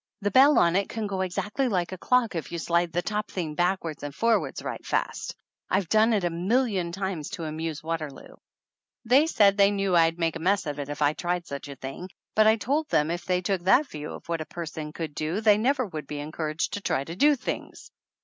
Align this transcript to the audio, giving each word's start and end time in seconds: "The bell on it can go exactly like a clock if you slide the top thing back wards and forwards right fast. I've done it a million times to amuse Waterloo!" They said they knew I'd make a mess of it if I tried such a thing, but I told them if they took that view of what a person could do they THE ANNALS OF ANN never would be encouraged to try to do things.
"The 0.21 0.31
bell 0.31 0.57
on 0.57 0.75
it 0.75 0.89
can 0.89 1.05
go 1.05 1.21
exactly 1.21 1.67
like 1.67 1.91
a 1.91 1.97
clock 1.99 2.33
if 2.33 2.51
you 2.51 2.57
slide 2.57 2.91
the 2.91 3.03
top 3.03 3.29
thing 3.29 3.53
back 3.53 3.83
wards 3.83 4.01
and 4.01 4.15
forwards 4.15 4.63
right 4.63 4.83
fast. 4.83 5.35
I've 5.69 5.89
done 5.89 6.11
it 6.11 6.23
a 6.23 6.31
million 6.31 6.91
times 6.91 7.29
to 7.29 7.43
amuse 7.43 7.83
Waterloo!" 7.83 8.35
They 9.11 9.27
said 9.27 9.57
they 9.57 9.69
knew 9.69 9.95
I'd 9.95 10.17
make 10.17 10.35
a 10.35 10.39
mess 10.39 10.65
of 10.65 10.79
it 10.79 10.89
if 10.89 11.03
I 11.03 11.13
tried 11.13 11.45
such 11.45 11.67
a 11.67 11.75
thing, 11.75 12.09
but 12.33 12.47
I 12.47 12.55
told 12.55 12.89
them 12.89 13.11
if 13.11 13.25
they 13.25 13.41
took 13.41 13.61
that 13.65 13.85
view 13.85 14.11
of 14.13 14.27
what 14.27 14.41
a 14.41 14.45
person 14.45 14.91
could 14.91 15.13
do 15.13 15.35
they 15.35 15.35
THE 15.35 15.37
ANNALS 15.37 15.45
OF 15.45 15.53
ANN 15.53 15.61
never 15.61 15.85
would 15.85 16.07
be 16.07 16.19
encouraged 16.19 16.73
to 16.73 16.81
try 16.81 17.03
to 17.03 17.15
do 17.15 17.35
things. 17.35 17.91